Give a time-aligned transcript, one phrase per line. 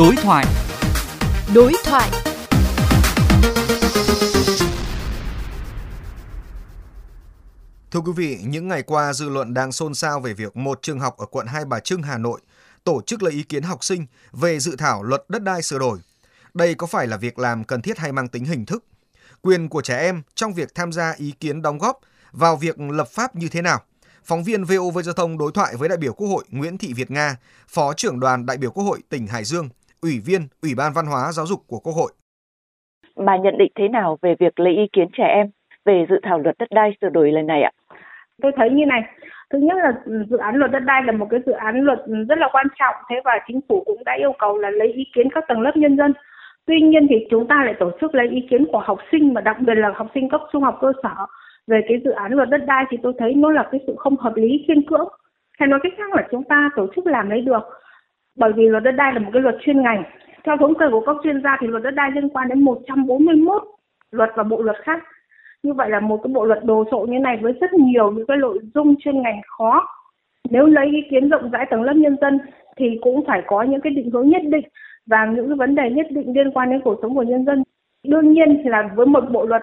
[0.00, 0.46] Đối thoại.
[1.54, 2.10] Đối thoại.
[7.90, 11.00] Thưa quý vị, những ngày qua dư luận đang xôn xao về việc một trường
[11.00, 12.40] học ở quận Hai Bà Trưng, Hà Nội
[12.84, 15.98] tổ chức lấy ý kiến học sinh về dự thảo luật đất đai sửa đổi.
[16.54, 18.84] Đây có phải là việc làm cần thiết hay mang tính hình thức?
[19.42, 22.00] Quyền của trẻ em trong việc tham gia ý kiến đóng góp
[22.32, 23.82] vào việc lập pháp như thế nào?
[24.24, 27.10] Phóng viên VOV Giao thông đối thoại với đại biểu Quốc hội Nguyễn Thị Việt
[27.10, 27.36] Nga,
[27.68, 29.68] Phó trưởng đoàn đại biểu Quốc hội tỉnh Hải Dương,
[30.02, 32.12] Ủy viên Ủy ban Văn hóa Giáo dục của Quốc hội.
[33.26, 35.46] Bà nhận định thế nào về việc lấy ý kiến trẻ em
[35.84, 37.72] về dự thảo luật đất đai sửa đổi lần này ạ?
[38.42, 39.02] Tôi thấy như này,
[39.50, 39.92] thứ nhất là
[40.30, 42.94] dự án luật đất đai là một cái dự án luật rất là quan trọng,
[43.10, 45.72] thế và chính phủ cũng đã yêu cầu là lấy ý kiến các tầng lớp
[45.76, 46.12] nhân dân.
[46.66, 49.40] Tuy nhiên thì chúng ta lại tổ chức lấy ý kiến của học sinh và
[49.40, 51.26] đặc biệt là học sinh cấp trung học cơ sở
[51.66, 54.16] về cái dự án luật đất đai thì tôi thấy nó là cái sự không
[54.16, 55.08] hợp lý khiên cưỡng
[55.58, 57.62] hay nói cách khác là chúng ta tổ chức làm lấy được
[58.40, 60.02] bởi vì luật đất đai là một cái luật chuyên ngành.
[60.44, 63.62] Theo thống kê của các chuyên gia thì luật đất đai liên quan đến 141
[64.12, 65.02] luật và bộ luật khác.
[65.62, 68.26] Như vậy là một cái bộ luật đồ sộ như này với rất nhiều những
[68.26, 69.86] cái nội dung chuyên ngành khó.
[70.50, 72.38] Nếu lấy ý kiến rộng rãi tầng lớp nhân dân
[72.76, 74.64] thì cũng phải có những cái định hướng nhất định
[75.06, 77.62] và những cái vấn đề nhất định liên quan đến cuộc sống của nhân dân.
[78.04, 79.62] Đương nhiên là với một bộ luật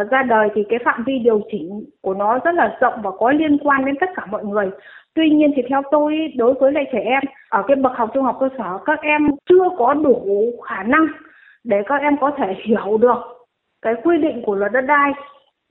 [0.00, 3.10] uh, ra đời thì cái phạm vi điều chỉnh của nó rất là rộng và
[3.18, 4.70] có liên quan đến tất cả mọi người.
[5.14, 8.24] Tuy nhiên thì theo tôi đối với lại trẻ em ở cái bậc học trung
[8.24, 11.06] học cơ sở các em chưa có đủ khả năng
[11.64, 13.18] để các em có thể hiểu được
[13.82, 15.12] cái quy định của luật đất đai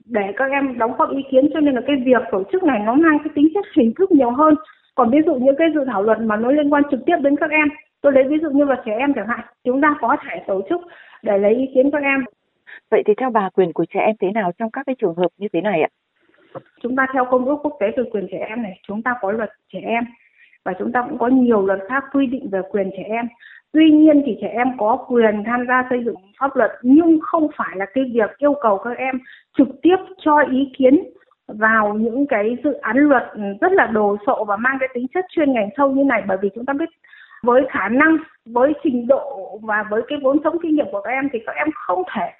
[0.06, 1.50] để các em đóng góp ý kiến.
[1.54, 4.12] Cho nên là cái việc tổ chức này nó mang cái tính chất hình thức
[4.12, 4.54] nhiều hơn.
[4.94, 7.36] Còn ví dụ như cái dự thảo luật mà nó liên quan trực tiếp đến
[7.36, 7.68] các em
[8.02, 10.62] tôi lấy ví dụ như là trẻ em chẳng hạn chúng ta có thể tổ
[10.68, 10.80] chức
[11.22, 12.24] để lấy ý kiến các em.
[12.92, 15.28] Vậy thì theo bà quyền của trẻ em thế nào trong các cái trường hợp
[15.38, 15.88] như thế này ạ?
[16.82, 19.32] Chúng ta theo công ước quốc tế về quyền trẻ em này, chúng ta có
[19.32, 20.04] luật trẻ em
[20.64, 23.28] và chúng ta cũng có nhiều luật khác quy định về quyền trẻ em.
[23.72, 27.48] Tuy nhiên thì trẻ em có quyền tham gia xây dựng pháp luật nhưng không
[27.56, 29.20] phải là cái việc yêu cầu các em
[29.58, 31.04] trực tiếp cho ý kiến
[31.48, 33.24] vào những cái dự án luật
[33.60, 36.38] rất là đồ sộ và mang cái tính chất chuyên ngành sâu như này bởi
[36.42, 36.88] vì chúng ta biết
[37.42, 38.16] với khả năng,
[38.46, 41.56] với trình độ và với cái vốn sống kinh nghiệm của các em thì các
[41.56, 42.32] em không thể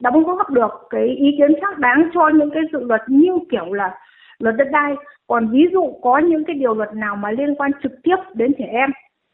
[0.00, 3.72] đóng góp được cái ý kiến xác đáng cho những cái dự luật như kiểu
[3.72, 3.98] là
[4.38, 4.94] luật đất đai.
[5.26, 8.52] Còn ví dụ có những cái điều luật nào mà liên quan trực tiếp đến
[8.58, 8.90] trẻ em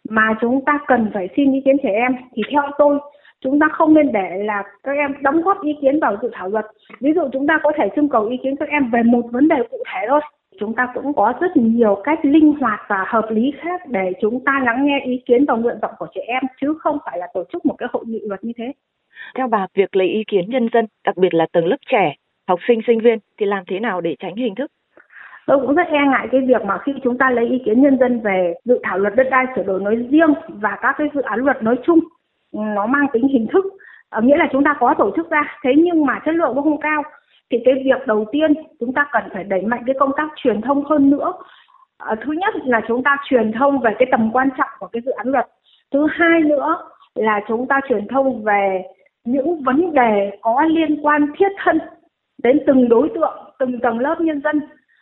[0.09, 2.99] mà chúng ta cần phải xin ý kiến trẻ em, thì theo tôi,
[3.41, 6.49] chúng ta không nên để là các em đóng góp ý kiến vào dự thảo
[6.49, 6.67] luật.
[7.01, 9.49] Ví dụ chúng ta có thể trưng cầu ý kiến các em về một vấn
[9.49, 10.21] đề cụ thể thôi.
[10.61, 14.45] Chúng ta cũng có rất nhiều cách linh hoạt và hợp lý khác để chúng
[14.45, 17.27] ta lắng nghe ý kiến và nguyện vọng của trẻ em, chứ không phải là
[17.35, 18.73] tổ chức một cái hội nghị luật như thế
[19.37, 22.15] theo bà, việc lấy ý kiến nhân dân, đặc biệt là tầng lớp trẻ,
[22.49, 24.71] học sinh, sinh viên thì làm thế nào để tránh hình thức?
[25.47, 27.99] Tôi cũng rất e ngại cái việc mà khi chúng ta lấy ý kiến nhân
[27.99, 31.21] dân về dự thảo luật đất đai sửa đổi nói riêng và các cái dự
[31.21, 31.99] án luật nói chung,
[32.53, 33.65] ừ, nó mang tính hình thức.
[34.09, 36.63] Ờ, nghĩa là chúng ta có tổ chức ra, thế nhưng mà chất lượng nó
[36.63, 37.03] không cao.
[37.51, 40.61] Thì cái việc đầu tiên chúng ta cần phải đẩy mạnh cái công tác truyền
[40.61, 41.33] thông hơn nữa.
[41.99, 45.03] Ờ, thứ nhất là chúng ta truyền thông về cái tầm quan trọng của cái
[45.07, 45.47] dự án luật.
[45.93, 46.79] Thứ hai nữa
[47.15, 48.83] là chúng ta truyền thông về
[49.27, 51.79] những vấn đề có liên quan thiết thân
[52.43, 54.61] đến từng đối tượng, từng tầng lớp nhân dân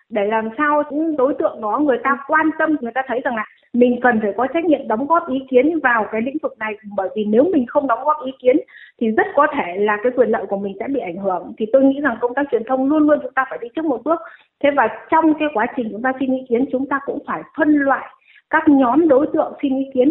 [0.08, 3.36] để làm sao những đối tượng đó người ta quan tâm, người ta thấy rằng
[3.36, 6.58] là mình cần phải có trách nhiệm đóng góp ý kiến vào cái lĩnh vực
[6.58, 6.72] này.
[6.96, 8.56] Bởi vì nếu mình không đóng góp ý kiến
[9.00, 11.52] thì rất có thể là cái quyền lợi của mình sẽ bị ảnh hưởng.
[11.58, 13.84] Thì tôi nghĩ rằng công tác truyền thông luôn luôn chúng ta phải đi trước
[13.84, 14.20] một bước.
[14.62, 17.42] Thế và trong cái quá trình chúng ta xin ý kiến chúng ta cũng phải
[17.58, 18.06] phân loại
[18.50, 20.10] các nhóm đối tượng xin ý kiến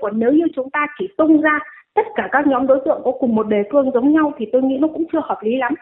[0.00, 1.58] còn nếu như chúng ta chỉ tung ra
[1.94, 4.62] tất cả các nhóm đối tượng có cùng một đề cương giống nhau thì tôi
[4.62, 5.74] nghĩ nó cũng chưa hợp lý lắm.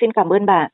[0.00, 0.68] Xin cảm ơn bà.